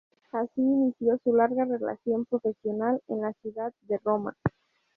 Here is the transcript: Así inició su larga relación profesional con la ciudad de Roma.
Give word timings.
Así 0.31 0.59
inició 0.59 1.19
su 1.23 1.31
larga 1.35 1.63
relación 1.63 2.25
profesional 2.25 2.99
con 3.05 3.21
la 3.21 3.33
ciudad 3.33 3.71
de 3.87 3.99
Roma. 4.03 4.33